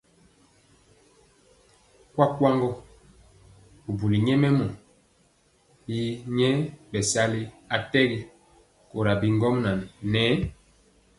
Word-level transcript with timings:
Kuakuagɔ 2.13 2.69
bubuli 3.83 4.17
nyɛmemɔ 4.25 4.65
yi 5.89 6.01
yɛɛ 6.37 6.59
bɛsali 6.91 7.41
atɛgi 7.75 8.19
kora 8.89 9.13
bi 9.19 9.27
ŋgomnaŋ 9.35 9.77
nɛ. 10.11 10.21